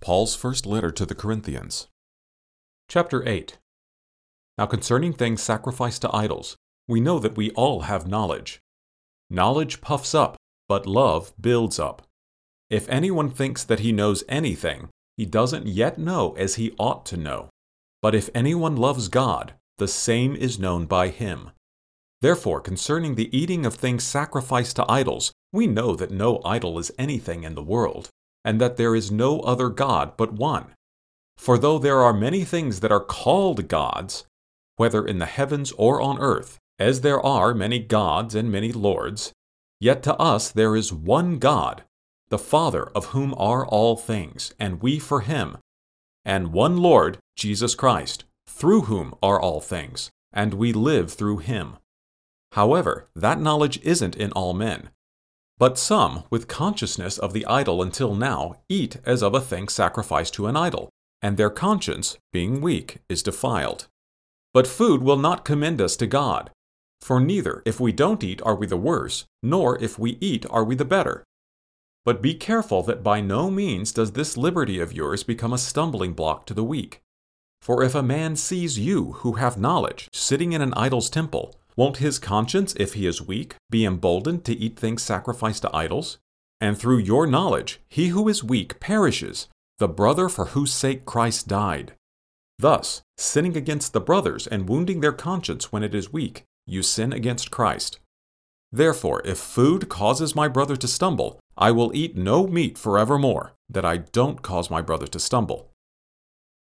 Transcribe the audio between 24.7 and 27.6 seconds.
to idols, we know that no idol is anything in